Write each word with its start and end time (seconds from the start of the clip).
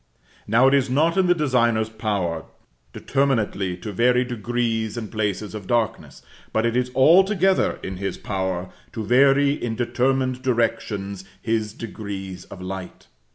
Now, 0.47 0.67
it 0.67 0.73
is 0.73 0.89
not 0.89 1.15
in 1.15 1.27
the 1.27 1.35
designer's 1.35 1.89
power 1.89 2.45
determinately 2.91 3.77
to 3.77 3.91
vary 3.91 4.25
degrees 4.25 4.97
and 4.97 5.11
places 5.11 5.53
of 5.53 5.67
darkness, 5.67 6.23
but 6.51 6.65
it 6.65 6.75
is 6.75 6.89
altogether 6.95 7.79
in 7.83 7.97
his 7.97 8.17
power 8.17 8.71
to 8.93 9.03
vary 9.05 9.53
in 9.53 9.75
determined 9.75 10.41
directions 10.41 11.23
his 11.39 11.71
degrees 11.73 12.45
of 12.45 12.63
light. 12.63 13.09